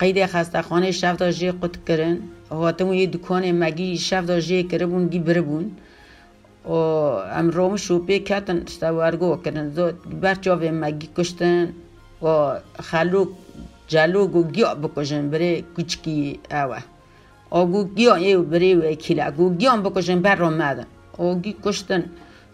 قەیدێ 0.00 0.24
خستەخانەی 0.32 0.96
شەفدا 1.00 1.28
ژێ 1.38 1.50
قوتکردن 1.60 2.16
هاتم 2.60 2.88
یە 3.00 3.06
دوکانێ 3.14 3.50
مەگی 3.62 3.90
شەفدا 4.08 4.36
ژێ 4.46 4.60
کردبوون 4.70 5.04
گی 5.12 5.20
بربوون 6.68 6.78
ئەم 7.34 7.48
ڕۆم 7.56 7.74
شوپێ 7.86 8.16
کەتن 8.28 8.58
شتەوەرگۆکردن 8.72 9.66
زۆ 9.76 9.84
بەرچۆێ 10.22 10.70
مەگی 10.82 11.08
کوشتن 11.16 11.66
و 12.24 12.26
خەلوک 12.88 13.30
جەلوگ 13.92 14.32
و 14.40 14.42
گیا 14.54 14.70
بکوژن 14.82 15.24
برێ 15.32 15.52
کوچکی 15.74 16.18
ئەوە. 16.52 16.80
ئۆگو 17.54 17.80
گیان 17.96 18.20
ئێ 18.24 18.32
برێ 18.52 18.72
وەکیلا 18.82 19.26
گو 19.38 19.44
گیان 19.60 19.78
بکوژن 19.84 20.18
بەر 20.24 20.36
ڕۆمادن 20.42 20.88
اوگی 21.20 21.52
کشتن. 21.64 22.02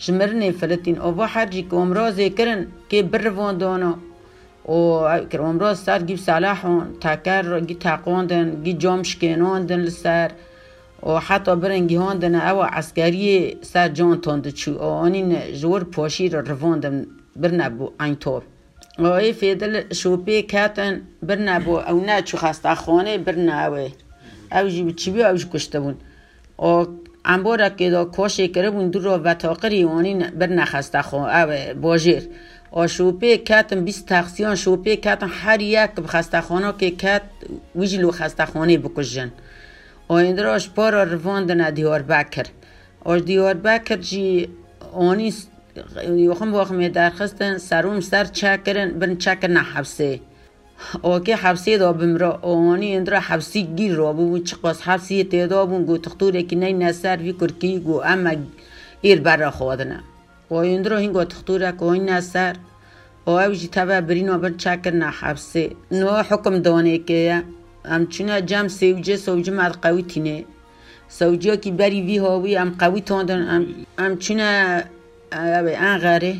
شمرنی 0.04 0.50
فلتین 0.60 0.96
او 1.06 1.20
حرجی 1.34 1.62
که 1.68 1.76
امروزی 1.84 2.30
کرن 2.38 2.60
که 2.90 2.98
بروندانو 3.12 3.92
او 4.70 4.78
کر 5.30 5.40
امروز 5.50 5.76
سر 5.86 6.00
گیب 6.08 6.18
صلاحون 6.28 6.84
تاکر 7.04 7.44
گی 7.68 7.74
تاقوندن 7.84 8.46
گی 8.64 8.72
جامشکناندن 8.82 9.80
لسر. 9.86 10.30
و 11.04 11.18
حتی 11.20 11.56
برنگی 11.56 11.96
هاندن 11.96 12.34
او 12.34 12.62
عسکری 12.62 13.56
سر 13.62 13.88
جان 13.88 14.20
تاند 14.20 14.48
چو. 14.48 14.70
او 14.70 14.80
آنین 14.80 15.52
جور 15.60 15.84
پاشی 15.84 16.28
رو 16.28 16.40
رواندن 16.40 17.06
برنبو 17.36 17.92
این 18.00 18.16
طور 18.16 18.42
او 18.98 19.06
ای 19.06 19.32
فیدل 19.32 19.92
شوپی 19.92 20.42
کتن 20.42 21.00
برنبو. 21.22 21.76
او 21.76 22.00
نه 22.00 22.22
چو 22.22 22.36
خسته 22.36 22.74
خانه 22.74 23.18
برنبو 23.18 23.88
او 24.52 24.68
جی 24.68 24.92
چی 24.92 25.10
بی 25.10 25.22
او 25.22 25.36
جی 25.36 25.48
کشته 25.52 25.80
بون. 25.80 25.96
او 26.56 26.86
انبارا 27.24 27.68
که 27.68 27.90
دا 27.90 28.04
کاشه 28.04 28.48
کرده 28.48 28.70
بون 28.70 28.90
دو 28.90 28.98
را 28.98 29.20
و 29.24 29.34
تاقری 29.34 29.84
وانی 29.84 30.14
بر 30.14 30.46
نخسته 30.46 31.02
خو 31.02 31.18
باجیر 31.82 32.22
و 32.76 32.86
شوپه 32.86 33.36
کتن 33.36 33.80
بیست 33.84 34.06
تقسیان 34.06 34.54
شوپه 34.56 34.96
کتن 34.96 35.28
هر 35.28 35.60
یک 35.62 35.90
بخسته 35.90 36.40
خانه 36.40 36.74
که 36.78 36.90
کت 36.90 37.22
ویجلو 37.76 38.10
خسته 38.10 38.44
خانه 38.44 38.78
بکشن. 38.78 39.32
و 40.08 40.12
این 40.12 40.34
دراش 40.34 40.70
پارا 40.70 41.02
رواندن 41.02 41.70
دیار 41.70 42.02
بکر 42.02 42.46
و 43.06 43.18
دیار 43.18 43.54
بکر 43.54 43.96
جی 43.96 44.48
آنی 44.92 45.34
یخم 46.16 46.52
واقع 46.52 46.88
درخستن 46.88 47.58
سروم 47.58 48.00
سر 48.00 48.24
چکرن 48.24 48.90
برن 48.90 49.16
چکر 49.16 49.48
نه 49.48 49.60
حبسه 49.60 50.20
اوکی 51.02 51.32
حبسی 51.32 51.78
دا 51.78 51.92
بمرا 51.92 52.30
آنی 52.42 52.96
اندرا 52.96 53.20
حبسی 53.20 53.62
گیر 53.76 53.94
را 53.94 54.12
بو 54.12 54.38
چه 54.38 54.56
قاس 54.56 54.82
حبسی 54.82 55.24
تیدا 55.24 55.66
بون 55.66 55.84
گو 55.84 55.98
تختوره 55.98 56.42
که 56.42 56.56
نی 56.56 56.72
نسر 56.72 57.16
وی 57.16 57.32
کرکی 57.32 57.78
گو 57.78 58.00
اما 58.04 58.30
ایر 59.00 59.20
برا 59.20 59.50
خوادنه 59.50 60.00
و 60.50 60.54
اندرا 60.54 60.98
هنگو 60.98 61.24
تختوره 61.24 61.72
که 61.72 61.82
این 61.82 62.08
نسر 62.10 62.56
تبا 63.72 64.00
برین 64.00 64.28
و 64.28 64.38
بر 64.38 64.50
چاکر 64.50 64.90
نا 64.90 65.10
حبسه 65.10 65.70
نو 65.90 66.10
حکم 66.10 66.58
دانه 66.58 66.98
که 66.98 67.42
ام 67.84 68.06
چونه 68.06 68.42
جام 68.42 68.68
سوجه 68.68 69.16
سوجه 69.16 69.52
مد 69.52 69.72
قوی 69.82 70.02
تینه 70.02 70.44
سوجه 71.08 71.56
کی 71.56 71.70
بری 71.70 72.00
وی 72.02 72.18
هاوی 72.18 72.56
ام 72.56 72.70
قوی 72.78 73.00
تاندن 73.00 73.66
چونه 74.18 74.84
انغاره 75.32 76.34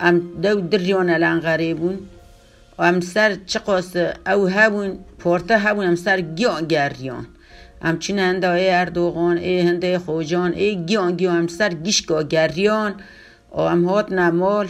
ام 0.00 0.16
دو 0.42 0.60
دریان 0.60 1.10
الانغاره 1.10 1.74
بون 1.74 1.98
و 2.78 2.82
ام 2.82 3.00
سر 3.00 3.36
چه 3.46 3.58
قاسه 3.58 4.14
او 4.26 4.46
هبون 4.46 4.98
پورته 5.18 5.58
هبون 5.58 5.86
ام 5.86 5.94
سر 5.94 6.20
گیان 6.20 6.64
گریان 6.66 7.26
ام 7.82 7.98
چین 7.98 8.18
هنده 8.18 8.50
ای 8.50 8.70
اردوغان 8.70 9.36
ای 9.38 9.60
هنده 9.60 9.98
خوجان 9.98 10.52
ای 10.52 10.76
گیان 10.86 11.16
گیان 11.16 11.36
ام 11.36 11.46
سر 11.46 11.68
گیشگا 11.74 12.22
گریان 12.22 12.94
و 13.52 13.60
ام 13.60 13.84
هات 13.84 14.12
نمال 14.12 14.68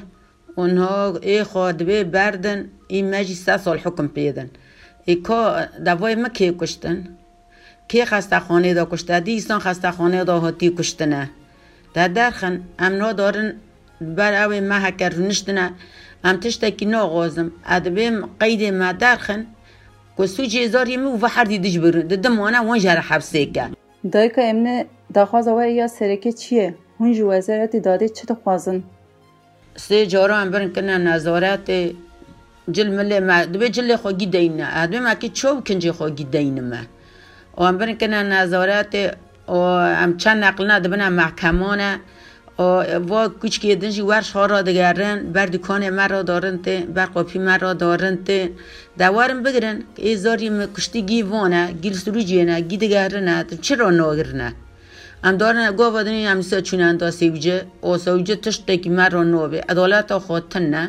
اونها 0.56 1.16
ای 1.22 1.44
خادبه 1.44 2.04
بردن 2.04 2.68
ای 2.88 3.02
مجی 3.02 3.34
سه 3.34 3.56
سال 3.56 3.78
حکم 3.78 4.08
پیدن 4.08 4.50
ای 5.04 5.14
که 5.14 5.68
دوای 5.84 6.14
ما 6.14 6.28
که 6.28 6.54
کشتن؟ 6.60 7.08
که 7.88 8.04
خسته 8.04 8.38
خانه 8.38 8.74
دا 8.74 8.84
کشته؟ 8.84 9.20
دیستان 9.20 9.58
خسته 9.58 9.90
خانه 9.90 10.24
دا 10.24 10.40
هاتی 10.40 10.70
کشتنه. 10.70 11.30
در 11.94 12.08
درخن 12.08 12.60
ام 12.78 12.92
نا 12.92 13.12
دارن 13.12 13.52
بر 14.00 14.44
اوی 14.44 14.60
ما 14.60 14.74
هکر 14.74 15.08
رونشتنه 15.08 15.70
ام 16.24 16.36
تشتکی 16.36 16.86
ناغازم 16.86 17.52
ادبیم 17.66 18.26
قید 18.40 18.74
ما 18.74 18.92
درخن. 18.92 19.46
که 20.16 20.26
سوچی 20.26 20.64
ازاری 20.64 20.96
مو 20.96 21.18
و 21.22 21.26
هر 21.26 21.44
دیدش 21.44 21.78
برون 21.78 22.06
ددم 22.06 22.40
وانا 22.40 22.64
وان 22.64 22.78
جر 22.78 22.96
حبسه 22.96 23.46
کن 23.46 23.72
دایکا 24.12 24.42
امنه 24.42 24.86
دخواز 25.14 25.48
و 25.48 25.62
یا 25.62 25.86
سرکه 25.86 26.32
چیه؟ 26.32 26.74
هون 27.00 27.12
جو 27.12 27.32
وزارت 27.32 27.76
داده 27.76 28.08
چه 28.08 28.26
تخوازن؟ 28.26 28.82
سه 29.76 30.06
جارا 30.06 30.36
هم 30.36 30.50
برن 30.50 30.72
کنه 30.72 30.98
نظارت 30.98 31.70
جل 32.70 32.88
مله 32.96 33.20
ما 33.20 33.44
دبی 33.44 33.68
جل 33.68 33.96
خوگی 33.96 34.26
دینه 34.26 34.66
ادبی 34.72 34.98
ما 34.98 35.14
که 35.14 35.28
چوب 35.28 35.68
کنجی 35.68 35.90
خوگی 35.90 36.24
دینه 36.24 36.60
ما. 36.60 36.82
و 37.58 37.64
هم 37.64 37.78
برن 37.78 37.98
کنه 37.98 38.22
نظارت 38.22 38.94
و 39.48 39.54
هم 40.00 40.16
چند 40.16 40.44
نقلنا 40.44 40.78
دبنه 40.78 41.08
محکمانه 41.08 42.00
و 42.58 43.28
کچ 43.40 43.58
که 43.58 43.76
دنجی 43.76 44.00
ورش 44.00 44.30
ها 44.30 44.46
را 44.46 44.62
دگرن 44.62 45.32
بر 45.32 45.46
دکان 45.46 45.90
مرا 45.90 46.22
دارن 46.22 46.56
ته 46.58 46.80
بر 46.94 47.06
قاپی 47.06 47.38
مرا 47.38 47.72
دارن 47.72 48.16
ته 48.24 48.50
دوارم 48.98 49.42
بگرن 49.42 49.76
که 49.96 50.08
ای 50.08 50.16
زاری 50.16 50.50
کشتی 50.76 51.02
گی 51.02 51.22
وانه 51.22 51.72
گیل 51.82 51.92
سروجی 51.92 52.44
نه 52.44 52.60
گی 52.60 52.76
دگرنه 52.76 53.44
چرا 53.60 53.90
ناگرنه؟ 53.90 54.52
ام 55.24 55.36
دارن 55.36 55.70
گو 55.78 55.90
بدنی 55.90 56.26
ام 56.26 56.40
سا 56.42 56.60
چونن 56.60 56.96
دا 56.96 57.10
سیوجه 57.10 57.56
او 57.80 57.98
سوجه 57.98 58.36
تشت 58.36 58.70
کی 58.82 58.88
مرا 58.98 59.22
نوبه 59.22 59.60
عدالت 59.68 60.18
خاطن 60.18 60.62
نه 60.74 60.84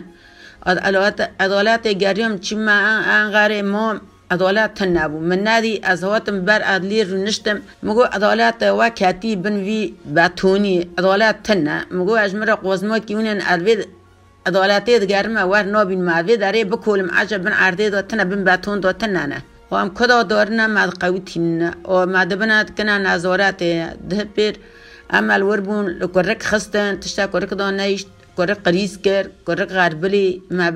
عدالت 0.66 1.88
گریم 1.88 2.38
چی 2.38 2.56
ما 2.56 2.72
انغره 3.20 3.62
ما 3.62 3.96
عدالت 4.32 4.74
تن 4.74 4.90
نبو 4.98 5.20
من 5.20 5.40
نادی 5.40 5.80
از 5.84 6.04
هاتم 6.04 6.46
بر 6.46 6.62
عدلی 6.62 7.04
رو 7.04 7.18
نشتم. 7.18 7.62
مگو 7.84 8.02
عدالت 8.02 8.64
و 8.64 8.90
کتی 8.90 9.36
بن 9.36 9.56
وی 9.58 9.94
باتونی 10.16 10.90
عدالت 10.98 11.44
تن 11.44 11.82
مگو 11.92 12.14
اجمر 12.16 12.56
قوزما 12.56 13.00
کیونن 13.00 13.42
الوید 13.48 13.88
عدالت 14.46 14.86
دگرمه 14.86 15.44
ور 15.44 15.64
نابین 15.64 16.02
معوی 16.06 16.38
داره 16.38 16.66
بکولم 16.66 17.10
عجب 17.12 17.44
بن 17.44 17.52
عرده 17.52 17.90
دا 17.90 18.02
تن 18.02 18.24
بن 18.24 18.44
باتون 18.44 18.80
دا 18.80 18.92
تن 18.94 19.10
نه 19.30 19.44
و 19.72 19.76
هم 19.76 19.90
کدا 19.94 20.24
دارنا 20.24 20.68
مد 20.68 20.90
قوی 21.00 21.20
تین 21.20 21.70
و 21.86 22.06
مد 22.06 22.40
بنات 22.40 22.68
کنا 22.78 22.98
نظارت 22.98 23.64
ده 24.10 24.24
پیر 24.36 24.56
عمل 25.10 25.42
وربون 25.42 25.86
لکرک 25.90 26.44
خستن 26.44 27.00
تشتا 27.00 27.28
کرک 27.28 27.50
دا 27.54 27.72
نیشت. 27.72 28.08
کرک 28.38 28.60
قریز 28.64 29.02
کرد 29.02 29.30
کرک 29.48 29.70
غربلی 29.78 30.42
ما 30.52 30.72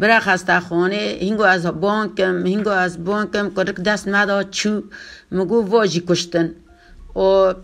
برا 0.00 0.20
خسته 0.20 0.60
خانه 0.60 1.18
هنگو 1.20 1.42
از 1.42 1.66
بانکم 1.66 2.46
هنگو 2.46 2.70
از 2.70 3.04
بانکم 3.04 3.46
کرک 3.56 3.74
دست 3.74 4.08
مدا 4.08 4.42
چو 4.42 4.82
مگو 5.32 5.58
واجی 5.62 6.00
کشتن. 6.08 6.54
و 7.16 7.54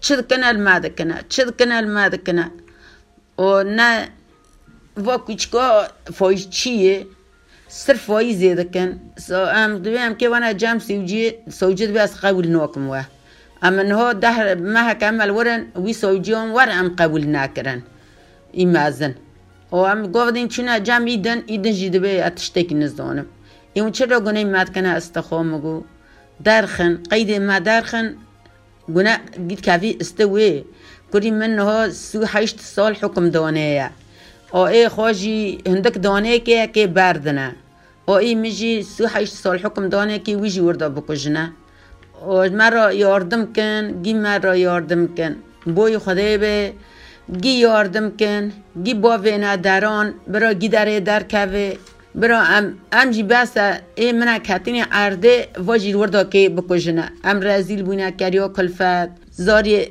چه 0.00 0.22
کنه 0.30 0.46
الماده 0.46 0.88
کنه 0.98 1.16
چه 1.28 1.44
کنه 1.58 1.74
الماده 1.74 2.18
کنه 2.26 2.50
و 3.38 3.62
نه 3.62 4.08
و 5.06 5.18
کچکا 5.26 5.88
فایش 6.12 6.48
چیه؟ 6.48 7.06
صرف 7.72 8.04
فایی 8.04 8.34
زیاده 8.34 8.64
کن 8.64 9.00
سو 9.26 9.34
ام 9.34 9.78
دویم 9.78 10.14
که 10.14 10.28
وانا 10.28 10.52
جام 10.52 10.78
سوجي 10.78 11.34
سوجي 11.50 11.86
بس 11.86 12.12
قبول 12.24 12.48
نوكم 12.48 12.88
وا 12.88 13.02
اما 13.62 13.82
انه 13.82 14.12
ده 14.12 14.54
ما 14.54 14.92
كمل 14.92 15.30
ورن 15.30 15.66
وي 15.76 15.92
سوجيهم 15.92 16.52
ور 16.54 16.68
ام 16.80 16.96
قبول 16.96 17.26
ناكرن 17.26 17.82
و 19.72 19.76
ام 19.76 20.12
گفتین 20.12 20.48
چونه 20.48 20.80
جام 20.80 21.04
ایدن 21.04 21.42
ایدن 21.46 21.72
جیده 21.72 21.98
به 21.98 22.26
اتشتکی 22.26 22.74
نزدانم 22.74 23.26
اون 23.74 23.90
چرا 23.92 24.20
گناه 24.20 24.44
مد 24.44 24.74
کنه 24.74 24.88
استخوام 24.88 25.46
مگو؟ 25.54 25.84
درخن 26.44 26.92
قید 27.10 27.30
ما 27.32 27.58
درخن 27.58 28.14
گناه 28.94 29.18
گید 29.48 29.64
کافی 29.66 29.96
استوی 30.00 30.64
کری 31.12 31.30
من 31.30 31.58
ها 31.58 31.90
سو 31.90 32.24
هشت 32.24 32.60
سال 32.60 32.94
حکم 33.02 33.30
دانه 33.30 33.60
یا. 33.60 33.88
ای 34.66 34.88
خوشی 34.88 35.58
هندک 35.66 36.02
دانه 36.02 36.38
که 36.38 36.66
که 36.74 36.86
بردنه. 36.86 37.56
ای 38.08 38.34
میجی 38.34 38.82
سو 38.82 39.06
هشت 39.06 39.34
سال 39.34 39.58
حکم 39.58 39.88
دانه 39.88 40.18
که 40.18 40.36
ویجی 40.36 40.60
ورده 40.60 40.88
بکجنه 40.88 41.52
مرا 42.52 42.92
یاردم 42.92 43.52
کن 43.52 44.02
گی 44.02 44.14
مرا 44.14 44.56
یاردم 44.56 45.14
کن. 45.16 45.36
بوی 45.74 45.98
خدای 45.98 46.38
به 46.38 46.72
گی 47.38 47.50
یاردم 47.50 48.10
کن 48.18 48.52
گی 48.84 48.94
با 48.94 49.18
وینا 49.18 49.56
دران 49.56 50.14
برا 50.32 50.52
گی 50.52 50.68
داره 50.68 51.00
در 51.00 51.22
کوه 51.22 51.72
برا 52.14 52.40
ام 52.40 52.64
ام 52.92 53.10
جی 53.10 53.22
بس 53.22 53.56
ای 53.94 54.12
منا 54.12 54.38
کتین 54.38 54.84
ارده 54.92 55.48
واجی 55.58 55.92
ورده 55.92 56.24
که 56.32 56.48
بکجنه 56.48 57.12
ام 57.24 57.40
رزیل 57.40 57.82
بونه 57.82 58.10
کریو 58.10 58.48
کلفت 58.48 59.10
زاری 59.30 59.88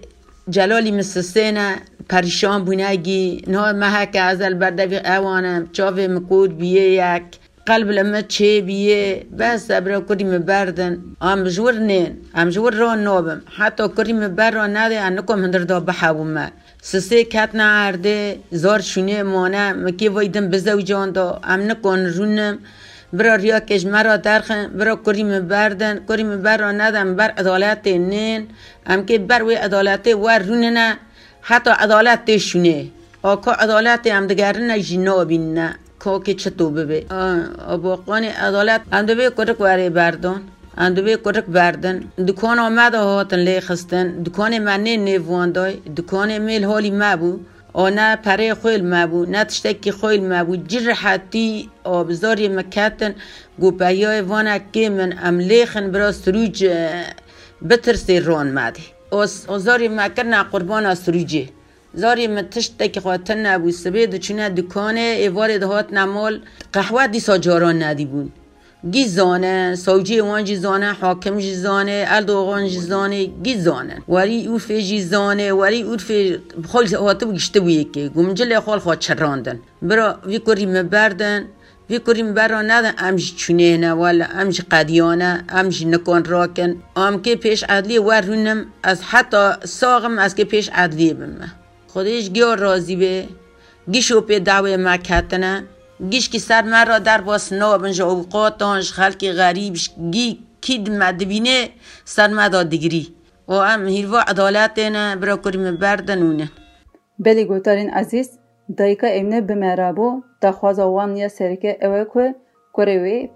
جلالی 0.50 0.92
مسسینه 0.92 1.76
پریشان 2.10 2.64
بونگی 2.66 3.42
نه 3.48 3.72
محک 3.72 4.18
ازل 4.22 4.54
بردوی 4.54 4.98
اوانم 4.98 5.70
چاوه 5.72 6.08
مکود 6.08 6.58
بیه 6.58 6.86
یک 6.92 7.24
قلب 7.66 7.90
لما 7.90 8.22
چه 8.22 8.62
بیه 8.62 9.26
بس 9.40 9.72
ابرا 9.72 10.02
کریم 10.02 10.32
بردن. 10.50 10.94
ام 11.22 11.44
جور 11.44 11.74
نین 11.90 12.12
ام 12.36 12.50
جور 12.50 12.74
را 12.74 12.96
نابم. 12.96 13.42
حتی 13.58 13.84
کریم 13.98 14.28
بر 14.28 14.52
را 14.52 14.68
نده 14.68 15.00
انکم 15.00 15.44
هندر 15.44 15.60
دا 15.60 15.80
بحبو 15.80 16.24
ما 16.24 16.48
سسه 16.82 17.24
کت 17.24 17.50
نعرده 17.54 18.40
زار 18.52 18.82
شونه 18.82 19.24
مانه 19.24 19.74
مکی 19.74 20.10
ویدم 20.10 20.46
بزوجان 20.50 21.12
دا 21.12 21.40
ام 21.44 21.62
نکن 21.72 22.00
رونم 22.16 22.56
برا 23.14 23.36
ریا 23.36 23.60
کش 23.60 23.86
مرا 23.86 24.16
درخن 24.18 24.68
برا 24.78 24.96
کریم 25.06 25.48
بردن 25.48 25.96
کریم 26.08 26.42
بر 26.42 26.58
را 26.58 26.72
ندم 26.72 27.16
بر 27.16 27.30
عدالت 27.38 27.88
نین 27.88 28.48
ام 28.86 29.06
که 29.06 29.18
بر 29.20 29.44
وی 29.44 29.56
عدالت 29.56 30.08
ور 30.08 30.40
رونه 30.40 30.98
حتی 31.42 31.72
عدالت 31.84 32.38
شونه 32.38 32.88
آکا 33.24 33.52
عدالت 33.52 34.08
هم 34.08 34.28
دگرن 34.28 34.82
جنا 34.82 35.26
بینه 35.26 35.76
که 36.04 36.20
که 36.26 36.34
چطور 36.34 36.72
ببه 36.74 37.00
باقان 37.84 38.24
عدالت 38.24 38.82
اندوه 38.92 39.30
کرک 39.30 39.62
واره 39.62 39.90
بردن 39.90 40.42
اندوه 40.86 41.16
کرک 41.26 41.46
بردن. 41.46 41.98
دکان 42.28 42.60
آمد 42.60 42.94
هاتن 42.96 43.40
لی 43.48 43.60
خستن. 43.68 44.08
دکان 44.26 44.60
من 44.60 44.84
نه 44.84 44.98
نیوان 44.98 45.52
دای. 45.52 45.74
دکان 45.98 46.38
میل 46.38 46.64
حالی 46.64 46.92
او 47.74 47.90
نه 47.90 48.16
پره 48.16 48.54
خویل 48.54 48.84
ما 48.92 49.08
بو 49.08 49.26
نه 49.26 49.44
تشتکی 49.44 49.92
خویل 49.92 50.22
ما 50.30 50.44
بو 50.44 50.56
جر 50.56 50.92
حتی 50.92 51.70
آبزاری 51.84 52.48
مکتن 52.48 53.14
گو 53.60 53.72
پیای 53.72 54.22
وانا 54.22 54.58
که 54.74 54.90
من 54.90 55.14
املیخن 55.24 55.92
برا 55.92 56.12
سروج 56.12 56.58
بترسی 57.70 58.20
ران 58.20 58.48
مده. 58.58 58.82
او 59.12 59.58
زاری 59.58 59.88
ما 59.88 60.08
کرنا 60.16 60.44
قربان 60.52 60.96
سروجی 60.96 61.50
زاری 61.94 62.28
ما 62.28 62.42
تشتکی 62.42 63.00
خواتن 63.00 63.38
نبود. 63.46 64.16
چونه 64.26 64.50
دکانه 64.50 65.00
ایوار 65.00 65.58
دهات 65.58 65.94
نمال. 65.94 66.40
قهوه 66.74 67.08
دی 67.08 67.20
ساجاران 67.20 67.84
ندی 67.84 68.06
بود. 68.06 68.32
گی 68.84 69.08
زانه 69.08 69.76
سوجی 69.76 70.20
وان 70.20 70.44
جی 70.44 70.56
زانه 70.56 70.94
حاکم 70.94 71.38
جی 71.38 71.56
زانه 71.56 72.06
الدوغان 72.08 72.68
جی 72.68 72.80
زانه 72.80 73.26
گی 73.26 73.56
زانه 73.58 73.96
وری 74.08 74.48
اوفه 74.48 74.82
جی 74.82 75.02
زانه 75.02 75.52
وری 75.54 75.82
اوفه 75.82 76.40
خال 76.72 76.88
هاته 76.88 77.26
بگشته 77.26 77.60
بویه 77.60 77.84
که 77.84 78.10
گمجل 78.10 78.60
خال 78.60 78.80
خواه 78.80 78.96
چراندن. 78.96 79.60
برا 79.82 80.20
وی 80.26 80.40
کری 80.40 80.66
مبردن 80.66 81.46
وی 81.90 82.00
کریم 82.00 82.34
برا 82.34 82.62
ندن. 82.62 82.94
امش 82.98 83.36
چونه 83.36 83.78
نه 83.78 84.28
امش 84.40 84.62
قدیانه 84.72 85.44
امش 85.50 85.82
نکن 85.82 86.24
راکن. 86.24 86.76
ام 86.96 87.22
که 87.22 87.36
پیش 87.36 87.64
عدلی 87.64 87.98
ورونم 87.98 88.66
از 88.84 89.02
حتی 89.02 89.52
ساغم 89.64 90.20
از 90.20 90.36
که 90.36 90.44
پیش 90.44 90.70
عدلی 90.74 91.14
بمه. 91.14 91.52
خودش 91.88 92.30
گیار 92.30 92.58
راضی 92.58 92.96
به 92.96 93.28
گیشو 93.92 94.22
پی 94.22 94.40
دعوه 94.40 94.78
ما 94.78 94.98
گیش 96.10 96.30
که 96.30 96.40
سر 96.40 96.62
مرا 96.62 97.00
در 97.00 97.22
باس 97.22 97.54
نابنج 97.54 98.02
اوقاتانش 98.02 98.92
خلق 98.92 99.32
غریبش 99.32 99.92
گی 100.12 100.40
کید 100.62 100.90
مدبینه 100.92 101.70
سر 102.06 102.28
مدا 102.28 102.64
دیگری 102.64 103.16
و 103.48 103.54
هم 103.54 103.88
هیروا 103.88 104.20
عدالت 104.20 104.80
نه 104.80 105.16
برا 105.16 105.38
کریم 105.38 105.76
بردنونه 105.76 106.52
بلی 107.20 107.46
گوتارین 107.46 107.90
عزیز 107.90 108.40
دایکا 108.78 109.08
امنه 109.08 109.42
بمرابو 109.42 110.22
دخواز 110.42 110.80
آوان 110.80 111.18
یا 111.18 111.28
سرکه 111.28 111.78
اوه 111.82 112.06
که 112.14 112.36
کروی 112.74 113.30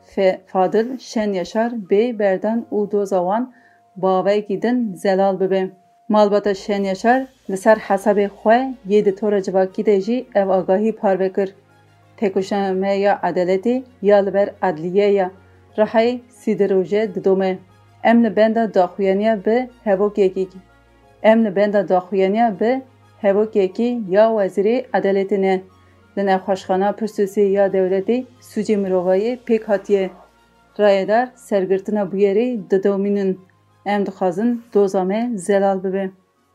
فادل 0.47 0.97
شن 0.97 1.33
یشار 1.33 1.69
بی 1.89 2.13
بردن 2.13 2.65
او 2.69 2.85
دو 2.85 3.05
زوان 3.05 3.53
باوی 3.95 4.41
گیدن 4.41 4.93
زلال 4.95 5.35
ببه. 5.37 5.71
مالبات 6.09 6.53
شن 6.53 6.85
یشار 6.85 7.27
لسر 7.49 7.75
حساب 7.75 8.27
خواه 8.27 8.65
یه 8.87 9.01
دطور 9.01 9.39
جواکی 9.39 9.83
دیجی 9.83 10.27
او 10.35 10.51
آگاهی 10.51 10.91
پار 10.91 11.17
بکر. 11.17 11.47
Kir. 12.23 12.33
Têkoşanemeya 12.33 13.19
ya 14.01 14.15
li 14.15 14.33
ber 14.33 14.49
edliyeya 14.63 15.31
Rihayê 15.77 16.19
sîdê 16.29 16.69
roje 16.69 17.15
didome. 17.15 17.57
Em 18.03 18.23
li 18.23 18.35
benda 18.35 18.73
daxuyaniya 18.73 19.45
bi 19.45 19.69
hevokekî 19.83 20.47
em 21.23 21.45
li 21.45 21.55
benda 21.55 21.89
daxuyaniya 21.89 22.59
bi 22.59 22.81
hevokekî 23.21 24.01
ya 24.09 24.25
Wezîrê 24.25 24.85
Edeletê 24.93 25.41
ne. 25.41 25.61
Li 26.17 26.25
nexweşxana 26.25 26.89
Pirsûsê 26.89 27.41
ya 27.41 27.67
dewletê 27.67 28.25
sûcê 28.41 28.75
mirovayê 28.75 29.37
pêk 29.47 29.63
hatiye. 29.63 30.09
Rayedar 30.79 31.29
sergirtina 31.35 32.01
bûyerê 32.01 32.69
didomînin. 32.69 33.39
Em 33.85 34.05
dixwazin 34.05 34.63
doza 34.73 35.07
zelal 35.35 35.83
bibe. 35.83 36.09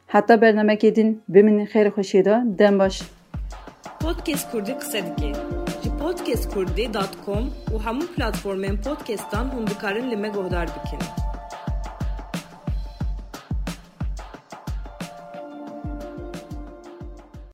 Heta 0.07 0.35
bernamekê 0.35 0.95
din 0.95 1.23
bimînin 1.29 1.67
xêr 1.67 1.89
xweşî 1.89 2.25
da 2.25 2.45
dem 2.59 2.79
baş. 2.79 3.03
Podcast 4.01 4.51
Kurdî 4.51 4.79
qise 4.79 5.03
dike 5.07 5.58
podcastkurdi.com 6.09 7.51
u 7.73 7.79
hamu 7.79 8.07
platformën 8.17 8.77
podcasttan 8.87 9.51
hundikarën 9.53 10.09
li 10.11 10.17
gohdar 10.37 10.71
bikin. 10.77 11.28